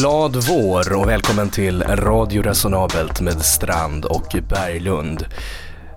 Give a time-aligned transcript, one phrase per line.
[0.00, 5.26] Glad vår och välkommen till Radio Resonabelt med Strand och Berglund.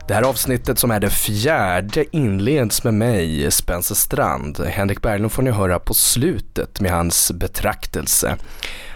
[0.08, 4.60] Det här avsnittet som är det fjärde inleds med mig, Spencer Strand.
[4.60, 8.36] Henrik Berglund får ni höra på slutet med hans betraktelse.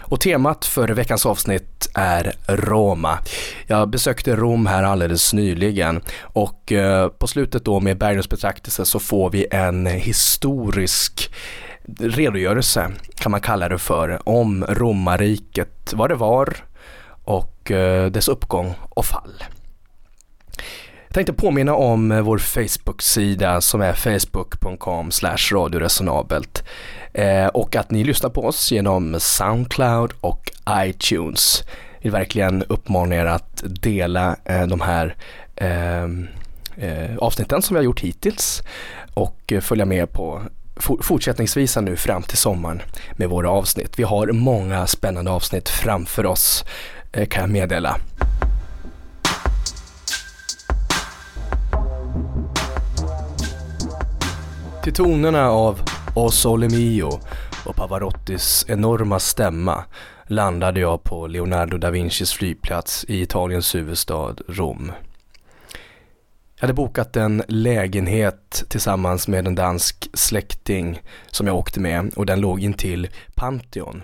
[0.00, 3.18] Och temat för veckans avsnitt är Roma.
[3.66, 9.00] Jag besökte Rom här alldeles nyligen och eh, på slutet då med Berglunds betraktelse så
[9.00, 11.30] får vi en historisk
[11.98, 16.56] redogörelse kan man kalla det för om romarriket, vad det var
[17.24, 19.44] och eh, dess uppgång och fall.
[21.06, 25.10] Jag tänkte påminna om eh, vår Facebook-sida som är facebook.com
[25.52, 26.64] radioresonabelt
[27.12, 31.62] eh, och att ni lyssnar på oss genom Soundcloud och iTunes.
[31.96, 34.36] Jag vill verkligen uppmana er att dela
[34.68, 35.16] de här
[37.18, 38.62] avsnitten som vi har gjort hittills
[39.14, 40.42] och följa med på
[40.80, 43.98] fortsättningsvis nu fram till sommaren med våra avsnitt.
[43.98, 46.64] Vi har många spännande avsnitt framför oss
[47.12, 47.96] eh, kan jag meddela.
[54.82, 55.80] Till tonerna av
[56.14, 57.20] O Sole Mio
[57.64, 59.84] och Pavarottis enorma stämma
[60.26, 64.92] landade jag på Leonardo da Vincis flygplats i Italiens huvudstad Rom.
[66.60, 72.26] Jag hade bokat en lägenhet tillsammans med en dansk släkting som jag åkte med och
[72.26, 74.02] den låg intill Pantheon.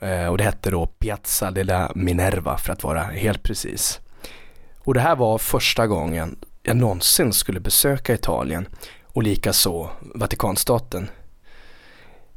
[0.00, 4.00] Eh, och det hette då Piazza della Minerva för att vara helt precis.
[4.78, 8.68] Och det här var första gången jag någonsin skulle besöka Italien
[9.06, 11.10] och likaså Vatikanstaten.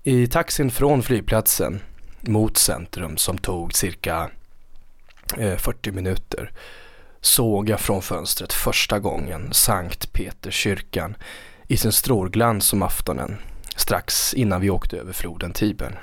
[0.03, 1.79] I taxin från flygplatsen
[2.21, 4.29] mot centrum som tog cirka
[5.37, 6.51] eh, 40 minuter
[7.25, 11.15] såg jag från fönstret första gången Sankt Peterskyrkan
[11.67, 13.37] i sin strålglans om aftonen
[13.75, 15.97] strax innan vi åkte över floden Tibern.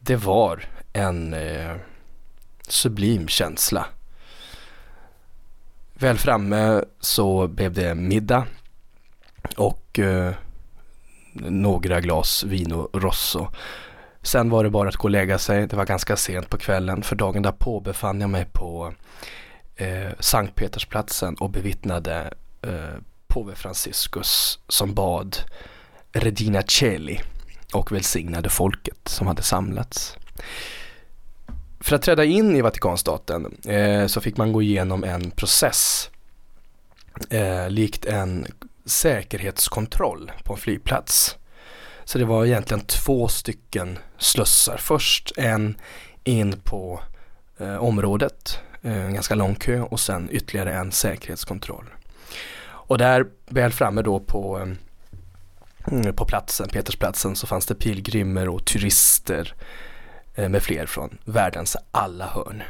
[0.00, 1.76] Det var en eh,
[2.68, 3.86] sublim känsla.
[5.94, 8.46] Väl framme så blev det middag
[9.56, 10.34] och eh,
[11.32, 13.48] några glas vino rosso.
[14.22, 15.66] Sen var det bara att gå och lägga sig.
[15.66, 18.94] Det var ganska sent på kvällen för dagen därpå befann jag mig på
[19.76, 25.36] eh, Sankt Petersplatsen och bevittnade eh, påve Franciscus som bad
[26.12, 27.20] Regina Celi
[27.72, 30.16] och välsignade folket som hade samlats.
[31.80, 36.10] För att träda in i Vatikanstaten eh, så fick man gå igenom en process
[37.30, 38.46] eh, likt en
[38.84, 41.36] säkerhetskontroll på en flygplats.
[42.04, 44.76] Så det var egentligen två stycken slussar.
[44.76, 45.78] Först en
[46.24, 47.00] in på
[47.58, 51.84] eh, området Eh, en ganska lång kö och sen ytterligare en säkerhetskontroll.
[52.66, 54.68] Och där väl framme då på,
[55.86, 59.54] eh, på platsen, Petersplatsen, så fanns det pilgrimer och turister
[60.34, 62.62] eh, med fler från världens alla hörn.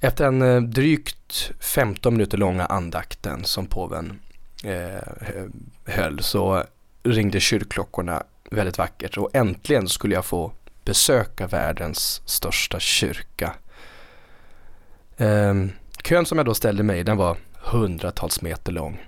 [0.00, 4.20] Efter en drygt 15 minuter långa andakten som påven
[4.64, 5.02] eh,
[5.84, 6.64] höll så
[7.02, 10.52] ringde kyrkklockorna väldigt vackert och äntligen skulle jag få
[10.84, 13.54] besöka världens största kyrka
[15.18, 15.72] Um,
[16.04, 19.06] kön som jag då ställde mig den var hundratals meter lång.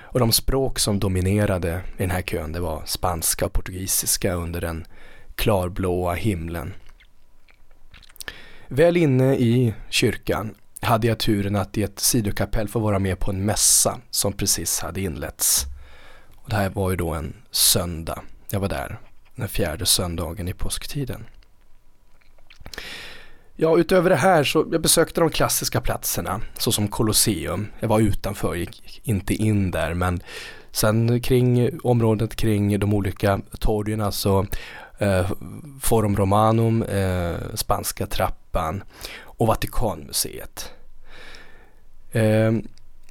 [0.00, 4.60] Och de språk som dominerade i den här kön det var spanska och portugisiska under
[4.60, 4.86] den
[5.34, 6.74] klarblåa himlen.
[8.68, 13.30] Väl inne i kyrkan hade jag turen att i ett sidokapell få vara med på
[13.30, 15.64] en mässa som precis hade inletts.
[16.34, 18.22] Och det här var ju då en söndag.
[18.50, 18.98] Jag var där
[19.34, 21.24] den fjärde söndagen i påsktiden.
[23.60, 27.66] Ja, utöver det här så jag besökte de klassiska platserna såsom Colosseum.
[27.80, 30.22] Jag var utanför, gick inte in där men
[30.70, 34.46] sen kring området kring de olika torgen, alltså
[34.98, 35.30] eh,
[35.80, 38.82] Forum Romanum, eh, Spanska trappan
[39.22, 40.72] och Vatikanmuseet.
[42.12, 42.52] Eh,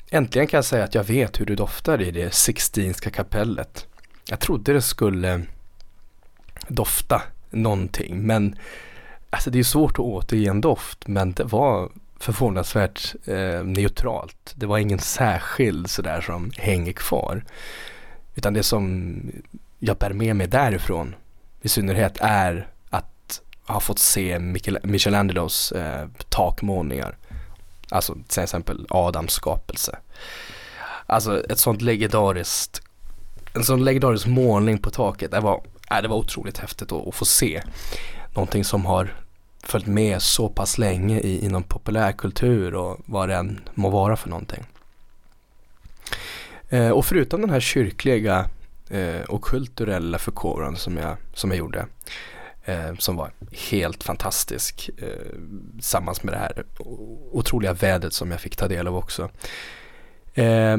[0.10, 3.86] äntligen kan jag säga att jag vet hur det doftar i det Sixtinska kapellet.
[4.30, 5.42] Jag trodde det skulle
[6.68, 8.56] dofta någonting men
[9.30, 11.90] Alltså det är svårt att återge en doft men det var
[12.20, 14.54] förvånansvärt eh, neutralt.
[14.56, 17.44] Det var ingen särskild sådär som hänger kvar.
[18.36, 19.16] Utan det som
[19.80, 21.16] jag bär med mig därifrån
[21.62, 27.18] i synnerhet är att ha fått se Michel Michelangelos eh, takmålningar.
[27.90, 29.98] Alltså till exempel Adams skapelse.
[31.06, 32.82] Alltså ett sånt legendariskt,
[33.54, 35.32] en sån legendarisk målning på taket.
[35.32, 37.62] Det var, äh, det var otroligt häftigt att, att få se
[38.38, 39.14] någonting som har
[39.64, 44.30] följt med så pass länge i, inom populärkultur och vad det än må vara för
[44.30, 44.66] någonting.
[46.70, 48.50] Eh, och förutom den här kyrkliga
[48.90, 51.86] eh, och kulturella förkovran som jag, som jag gjorde
[52.66, 53.32] eh, som var
[53.70, 54.90] helt fantastisk.
[54.98, 55.08] Eh,
[55.76, 56.66] tillsammans med det här
[57.32, 59.30] otroliga vädret som jag fick ta del av också.
[60.34, 60.78] Eh,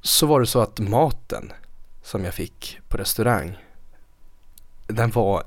[0.00, 1.52] så var det så att maten
[2.02, 3.58] som jag fick på restaurang,
[4.86, 5.44] den var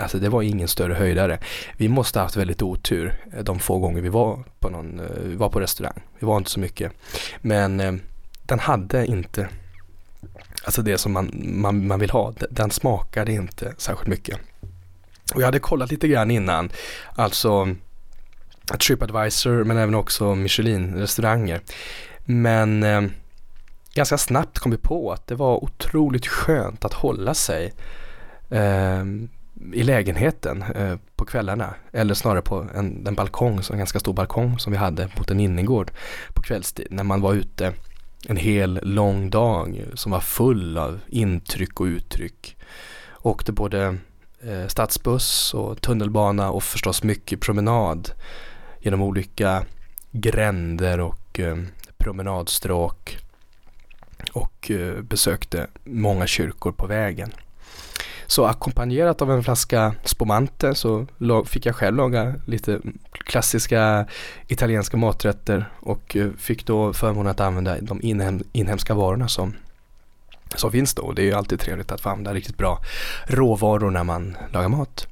[0.00, 1.38] Alltså det var ingen större höjdare.
[1.76, 5.06] Vi måste ha haft väldigt otur eh, de få gånger vi var på, någon, eh,
[5.22, 6.02] vi var på restaurang.
[6.18, 6.92] Vi var inte så mycket.
[7.40, 7.94] Men eh,
[8.42, 9.48] den hade inte
[10.64, 12.32] alltså det som man, man, man vill ha.
[12.50, 14.38] Den smakade inte särskilt mycket.
[15.34, 16.70] Och jag hade kollat lite grann innan,
[17.14, 17.74] alltså
[18.78, 21.60] Tripadvisor men även också Michelin-restauranger.
[22.24, 23.02] Men eh,
[23.94, 27.72] ganska snabbt kom vi på att det var otroligt skönt att hålla sig
[28.50, 29.04] eh,
[29.72, 31.74] i lägenheten eh, på kvällarna.
[31.92, 35.40] Eller snarare på en, en balkong, en ganska stor balkong som vi hade mot en
[35.40, 35.90] innergård
[36.34, 36.86] på kvällstid.
[36.90, 37.72] När man var ute
[38.28, 42.56] en hel lång dag som var full av intryck och uttryck.
[43.22, 43.96] Åkte både
[44.42, 48.10] eh, stadsbuss och tunnelbana och förstås mycket promenad
[48.80, 49.64] genom olika
[50.10, 51.56] gränder och eh,
[51.96, 53.18] promenadstråk
[54.32, 57.32] och eh, besökte många kyrkor på vägen.
[58.26, 61.06] Så ackompanjerat av en flaska spumante så
[61.46, 62.80] fick jag själv laga lite
[63.12, 64.06] klassiska
[64.48, 69.54] italienska maträtter och eh, fick då förmånen att använda de inhem inhemska varorna som,
[70.54, 71.12] som finns då.
[71.12, 72.78] Det är ju alltid trevligt att få använda riktigt bra
[73.26, 75.06] råvaror när man lagar mat.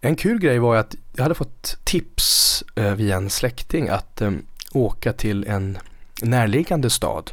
[0.00, 4.30] En kul grej var att jag hade fått tips eh, via en släkting att eh,
[4.72, 5.78] åka till en
[6.22, 7.30] närliggande stad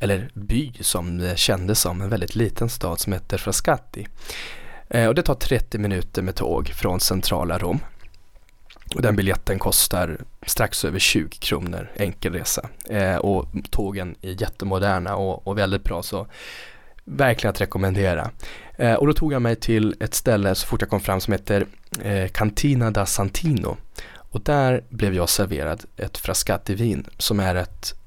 [0.00, 4.06] eller by som det kändes som, en väldigt liten stad som heter Frascati.
[4.88, 7.80] Eh, och det tar 30 minuter med tåg från centrala Rom.
[8.94, 12.68] Och den biljetten kostar strax över 20 kronor enkel resa.
[12.88, 16.26] Eh, och tågen är jättemoderna och, och, väldigt bra så
[17.04, 18.30] verkligen att rekommendera.
[18.76, 21.32] Eh, och då tog jag mig till ett ställe så fort jag kom fram som
[21.32, 21.66] heter
[22.02, 23.76] eh, Cantina da Santino.
[24.12, 27.99] Och där blev jag serverad ett Frascati-vin som är ett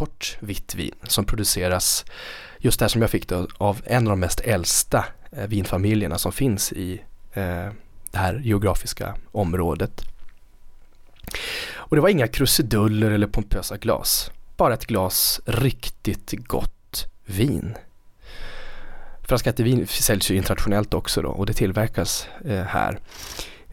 [0.00, 2.04] torrt vitt vin som produceras
[2.58, 6.32] just där som jag fick det av en av de mest äldsta eh, vinfamiljerna som
[6.32, 7.02] finns i
[7.32, 7.68] eh,
[8.10, 10.02] det här geografiska området.
[11.74, 14.30] Och det var inga krusiduller eller pompösa glas.
[14.56, 17.74] Bara ett glas riktigt gott vin.
[19.22, 22.98] Frascati-vin säljs ju internationellt också då och det tillverkas eh, här.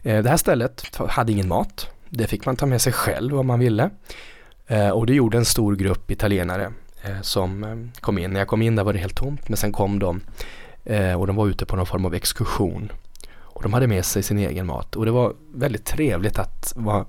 [0.02, 1.90] Eh, det här stället hade ingen mat.
[2.08, 3.90] Det fick man ta med sig själv om man ville.
[4.68, 6.72] Eh, och det gjorde en stor grupp italienare
[7.02, 8.30] eh, som eh, kom in.
[8.30, 10.20] När jag kom in där var det helt tomt men sen kom de
[11.16, 12.92] och de var ute på någon form av exkursion.
[13.30, 17.06] Och de hade med sig sin egen mat och det var väldigt trevligt att vara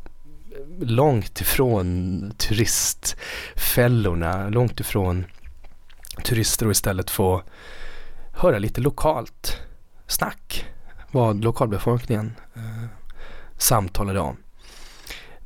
[0.80, 5.26] långt ifrån turistfällorna, långt ifrån
[6.24, 7.44] turister och istället få
[8.34, 9.58] höra lite lokalt
[10.08, 10.66] snack.
[11.12, 12.86] Vad lokalbefolkningen eh,
[13.58, 14.38] samtalade om.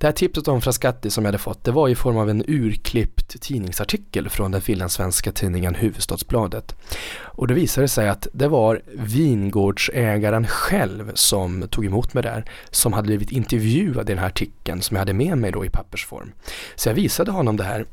[0.04, 2.44] Det här tipset om Frascati som jag hade fått det var i form av en
[2.48, 6.76] urklippt tidningsartikel från den finlandssvenska tidningen Huvudstadsbladet.
[7.22, 12.94] Och det visade sig att det var vingårdsägaren själv som tog emot mig där som
[12.94, 16.32] hade blivit intervjuad i den här artikeln som jag hade med mig då i pappersform.
[16.76, 17.86] Så jag visade honom det här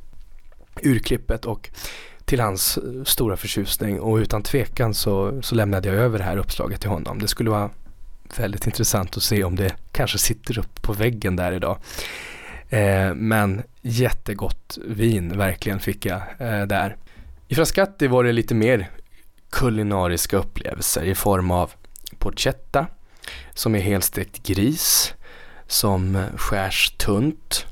[0.83, 1.71] urklippet och
[2.25, 6.81] till hans stora förtjusning och utan tvekan så, så lämnade jag över det här uppslaget
[6.81, 7.19] till honom.
[7.19, 7.71] Det skulle vara
[8.39, 11.79] väldigt intressant att se om det kanske sitter upp på väggen där idag.
[12.69, 16.97] Eh, men jättegott vin verkligen fick jag eh, där.
[17.49, 18.91] I Frascati var det lite mer
[19.51, 21.73] kulinariska upplevelser i form av
[22.19, 22.87] porchetta
[23.55, 25.15] som är helstekt gris
[25.67, 27.67] som skärs tunt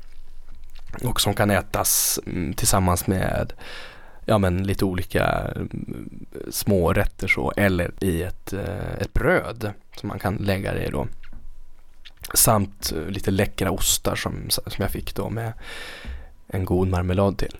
[1.03, 3.53] och som kan ätas mm, tillsammans med
[4.29, 6.09] ja men lite olika mm,
[6.49, 10.89] små rätter så eller i ett, eh, ett bröd som man kan lägga det i
[10.89, 11.07] då.
[12.33, 15.53] Samt eh, lite läckra ostar som, som jag fick då med
[16.47, 17.57] en god marmelad till.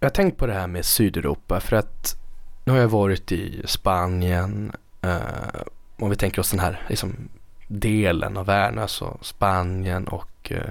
[0.00, 2.16] Jag har tänkt på det här med Sydeuropa för att
[2.64, 5.60] nu har jag varit i Spanien eh,
[5.96, 7.28] om vi tänker oss den här liksom,
[7.68, 10.70] delen av världen, alltså Spanien och eh,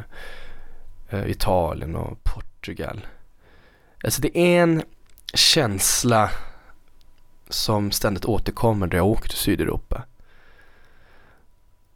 [1.09, 3.01] eh Italien och Portugal.
[4.05, 4.83] Alltså det är en
[5.33, 6.31] känsla
[7.49, 10.03] som ständigt återkommer när jag åker till Sydeuropa.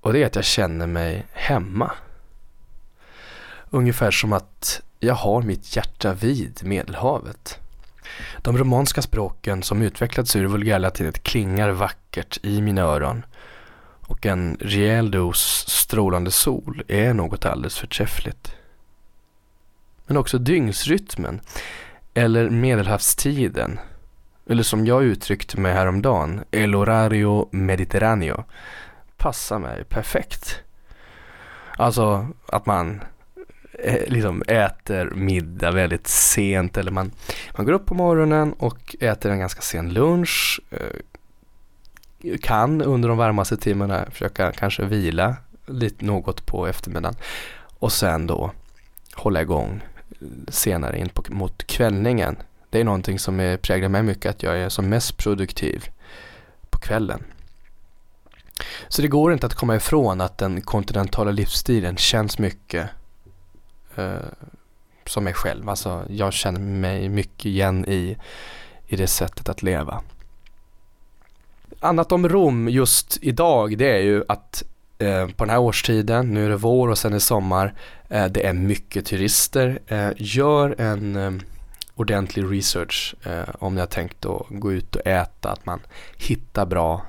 [0.01, 1.91] Och det är att jag känner mig hemma.
[3.69, 7.59] Ungefär som att jag har mitt hjärta vid Medelhavet.
[8.41, 13.25] De romanska språken som utvecklats ur vulgärlatinet klingar vackert i mina öron
[14.01, 18.55] och en rejäl dos strålande sol är något alldeles förträffligt.
[20.05, 21.41] Men också dygnsrytmen
[22.13, 23.79] eller medelhavstiden
[24.49, 28.43] eller som jag uttryckte mig häromdagen, el horario mediterraneo,
[29.17, 30.59] passar mig perfekt.
[31.77, 33.01] Alltså att man
[33.73, 37.11] eh, liksom äter middag väldigt sent eller man,
[37.57, 40.61] man går upp på morgonen och äter en ganska sen lunch.
[40.71, 45.35] Eh, kan under de varmaste timmarna försöka kanske vila
[45.65, 47.15] lite något på eftermiddagen
[47.79, 48.51] och sen då
[49.13, 49.81] hålla igång
[50.47, 52.38] senare in på, mot kvällningen.
[52.69, 55.89] Det är någonting som är, präglar mig mycket att jag är som mest produktiv
[56.69, 57.23] på kvällen.
[58.88, 62.89] Så det går inte att komma ifrån att den kontinentala livsstilen känns mycket
[63.95, 64.15] eh,
[65.05, 65.69] som mig själv.
[65.69, 68.17] Alltså jag känner mig mycket igen i,
[68.88, 70.01] i det sättet att leva.
[71.79, 74.63] Annat om Rom just idag det är ju att
[75.01, 77.73] Eh, på den här årstiden, nu är det vår och sen är det sommar,
[78.09, 79.79] eh, det är mycket turister.
[79.87, 81.31] Eh, gör en eh,
[81.95, 85.79] ordentlig research eh, om ni har tänkt att gå ut och äta, att man
[86.17, 87.05] hittar bra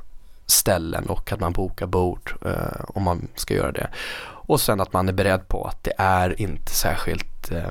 [0.47, 3.89] ställen och att man bokar bord eh, om man ska göra det.
[4.23, 7.71] Och sen att man är beredd på att det är inte särskilt eh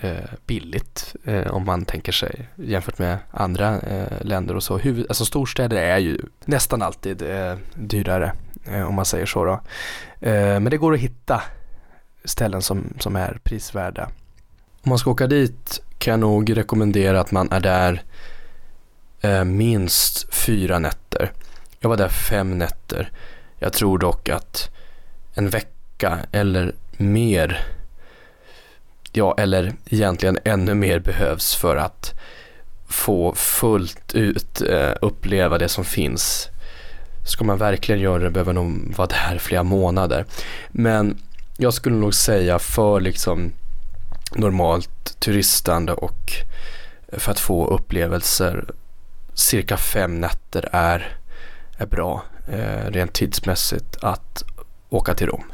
[0.00, 4.78] Eh, billigt eh, om man tänker sig jämfört med andra eh, länder och så.
[4.78, 8.32] Huvud, alltså storstäder är ju nästan alltid eh, dyrare
[8.64, 9.52] eh, om man säger så då.
[10.20, 11.42] Eh, men det går att hitta
[12.24, 14.08] ställen som, som är prisvärda.
[14.82, 18.02] Om man ska åka dit kan jag nog rekommendera att man är där
[19.44, 21.32] minst fyra nätter.
[21.80, 23.10] Jag var där fem nätter.
[23.58, 24.70] Jag tror dock att
[25.34, 27.64] en vecka eller mer,
[29.12, 32.14] ja eller egentligen ännu mer behövs för att
[32.88, 36.48] få fullt ut eh, uppleva det som finns.
[37.26, 40.24] Ska man verkligen göra det behöver man nog vara där flera månader.
[40.68, 41.18] Men
[41.56, 43.52] jag skulle nog säga för liksom
[44.34, 46.32] normalt turistande och
[47.12, 48.64] för att få upplevelser
[49.34, 51.18] cirka fem nätter är
[51.78, 54.44] är bra eh, rent tidsmässigt att
[54.88, 55.44] åka till Rom.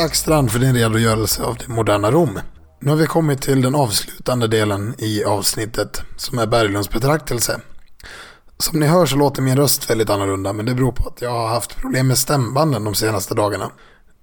[0.00, 2.38] Tack Strand för din redogörelse av det moderna Rom.
[2.80, 7.60] Nu har vi kommit till den avslutande delen i avsnittet som är Berglunds betraktelse.
[8.58, 11.30] Som ni hör så låter min röst väldigt annorlunda men det beror på att jag
[11.30, 13.70] har haft problem med stämbanden de senaste dagarna.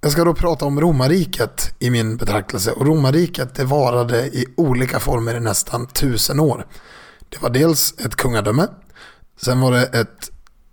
[0.00, 2.72] Jag ska då prata om romarriket i min betraktelse.
[2.72, 6.66] Och romarriket det varade i olika former i nästan tusen år.
[7.28, 8.66] Det var dels ett kungadöme.
[9.40, 10.30] Sen var det ett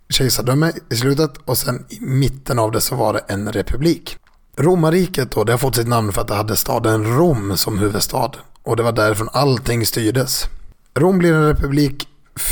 [0.08, 1.36] kejsardöme i slutet.
[1.44, 4.18] Och sen i mitten av det så var det en republik.
[4.56, 8.30] Romarriket då, det har fått sitt namn för att det hade staden Rom som huvudstad.
[8.62, 10.44] Och det var därifrån allting styrdes.
[10.94, 12.08] Rom blir en republik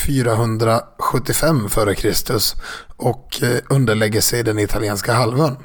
[0.07, 2.13] 475 f.Kr.
[2.97, 5.57] och eh, underlägger sig den italienska halvön.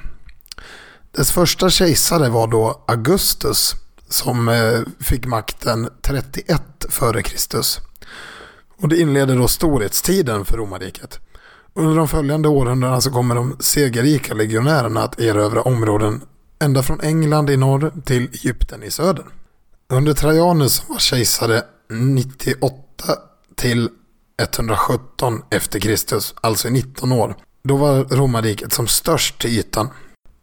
[1.11, 3.75] Dess första kejsare var då Augustus
[4.09, 7.59] som eh, fick makten 31 f.Kr.
[8.81, 11.19] Och det inleder då storhetstiden för romarriket.
[11.79, 16.21] Under de följande århundradena så kommer de segerrika legionärerna att erövra områden
[16.59, 19.25] ända från England i norr till Egypten i söder.
[19.89, 22.83] Under Trajanus som var kejsare 98
[23.55, 23.89] till
[24.41, 29.89] 117 efter Kristus, alltså i 19 år, då var romarriket som störst till ytan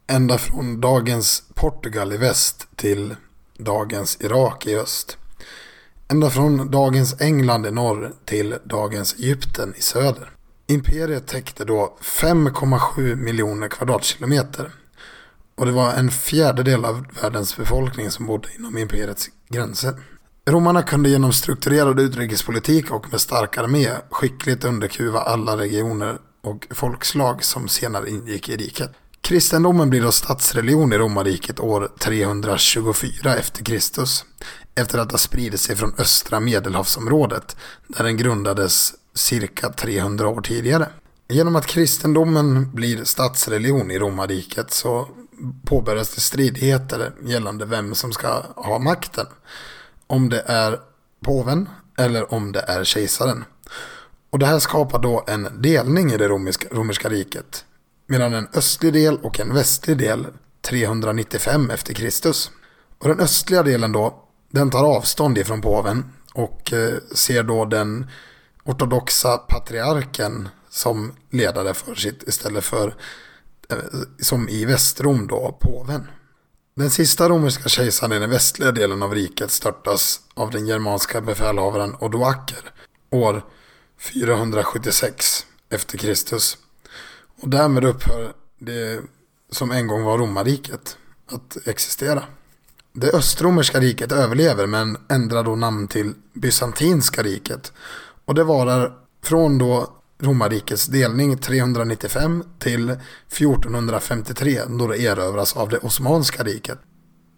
[0.07, 3.15] ända från dagens Portugal i väst till
[3.57, 5.17] dagens Irak i öst.
[6.07, 10.36] Ända från dagens England i norr till dagens Egypten i söder.
[10.69, 14.71] Imperiet täckte då 5,7 miljoner kvadratkilometer.
[15.55, 19.93] Och det var en fjärdedel av världens befolkning som bodde inom imperiets gränser.
[20.49, 27.43] Romarna kunde genom strukturerad utrikespolitik och med stark armé skickligt underkuva alla regioner och folkslag
[27.43, 28.91] som senare ingick i riket.
[29.21, 34.25] Kristendomen blir då statsreligion i romarriket år 324 efter Kristus.
[34.75, 37.57] Efter att ha spridit sig från östra medelhavsområdet
[37.87, 40.89] där den grundades cirka 300 år tidigare.
[41.27, 45.07] Genom att kristendomen blir statsreligion i romarriket så
[45.65, 49.25] påbörjas det stridigheter gällande vem som ska ha makten.
[50.07, 50.79] Om det är
[51.25, 53.43] påven eller om det är kejsaren.
[54.29, 57.65] Och det här skapar då en delning i det romerska, romerska riket
[58.07, 60.27] medan en östlig del och en västlig del
[60.61, 62.51] 395 efter Kristus.
[62.97, 68.07] Och den östliga delen då, den tar avstånd ifrån påven och eh, ser då den
[68.67, 72.95] ortodoxa patriarken som ledare för sitt istället för
[73.69, 73.77] eh,
[74.19, 76.07] som i Västrom då påven.
[76.75, 81.95] Den sista romerska kejsaren i den västliga delen av riket störtas av den germanska befälhavaren
[81.99, 82.71] Odoaker
[83.09, 83.45] år
[83.99, 86.57] 476 efter Kristus.
[87.41, 89.01] Och därmed upphör det
[89.51, 90.97] som en gång var romarriket
[91.31, 92.23] att existera.
[92.93, 97.73] Det östromerska riket överlever men ändrar då namn till bysantinska riket.
[98.27, 98.93] Och det varar
[99.23, 99.87] från då
[100.21, 106.79] romarrikets delning 395 till 1453 då det erövras av det Osmanska riket.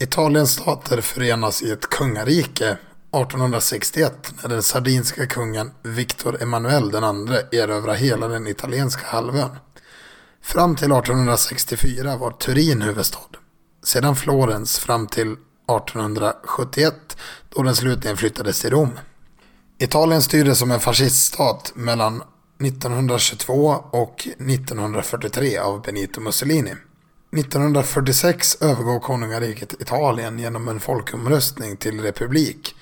[0.04, 7.94] Italiens stater förenas i ett kungarike 1861 när den sardinska kungen Victor Emanuel II erövrar
[7.94, 9.50] hela den italienska halvön.
[10.42, 13.20] Fram till 1864 var Turin huvudstad.
[13.84, 17.18] Sedan Florens fram till 1871
[17.50, 18.90] då den slutligen flyttades till Rom.
[19.82, 22.24] Italien styrdes som en fasciststat mellan
[22.64, 26.72] 1922 och 1943 av Benito Mussolini.
[27.38, 32.76] 1946 övergav konungariket Italien genom en folkomröstning till republik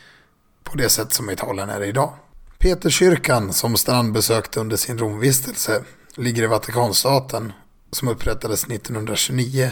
[0.64, 2.14] på det sätt som Italien är idag.
[2.60, 5.84] Peterskyrkan som Strand besökte under sin Romvistelse
[6.16, 7.54] ligger i Vatikanstaten
[7.92, 9.72] som upprättades 1929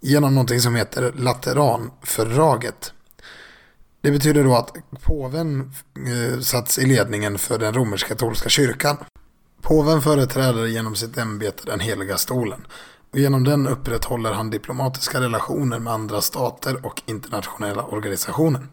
[0.00, 2.92] genom någonting som heter Lateranfördraget.
[4.02, 8.96] Det betyder då att påven eh, satts i ledningen för den romersk-katolska kyrkan.
[9.60, 12.66] Påven företräder genom sitt ämbete den heliga stolen.
[13.12, 18.66] Och genom den upprätthåller han diplomatiska relationer med andra stater och internationella organisationer.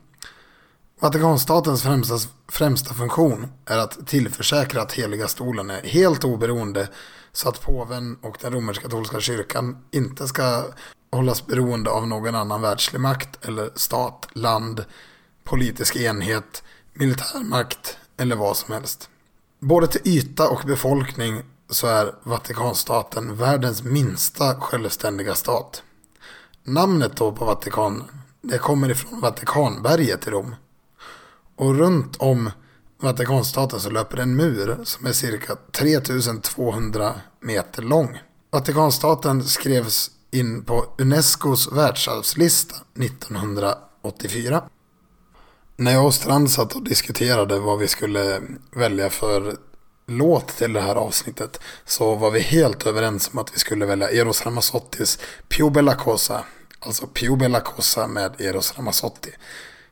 [1.00, 2.16] Vatikanstatens främsta,
[2.48, 6.88] främsta funktion är att tillförsäkra att heliga stolen är helt oberoende
[7.32, 10.64] så att påven och den romersk-katolska kyrkan inte ska
[11.12, 14.86] hållas beroende av någon annan världslig makt eller stat, land,
[15.44, 19.10] politisk enhet, militärmakt eller vad som helst.
[19.60, 25.84] Både till yta och befolkning så är Vatikanstaten världens minsta självständiga stat.
[26.64, 28.04] Namnet då på Vatikanen,
[28.42, 30.56] det kommer ifrån Vatikanberget i Rom.
[31.56, 32.52] Och runt om
[33.02, 38.20] Vatikanstaten så löper en mur som är cirka 3200 meter lång.
[38.52, 44.64] Vatikanstaten skrevs in på Unescos världsarvslista 1984.
[45.80, 49.56] När jag och Strand satt och diskuterade vad vi skulle välja för
[50.08, 54.10] låt till det här avsnittet så var vi helt överens om att vi skulle välja
[54.10, 56.44] Eros Ramazzottis Pio Bella Cosa.
[56.80, 59.30] Alltså Pio Bella Cosa med Eros Ramazzotti.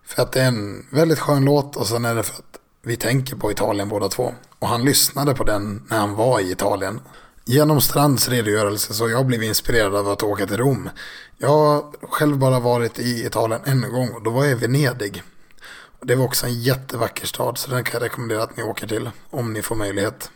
[0.06, 2.96] För att det är en väldigt skön låt och sen är det för att vi
[2.98, 4.34] tänker på Italien båda två.
[4.60, 7.02] Och han lyssnade på den när han var i Italien.
[7.46, 10.90] Genom Strands redogörelse så har jag blivit inspirerad av att åka till Rom.
[11.38, 15.24] Jag har själv bara varit i Italien en gång och då var jag i Venedig.
[16.02, 19.10] Det var också en jättevacker stad så den kan jag rekommendera att ni åker till
[19.30, 20.32] om ni får möjlighet.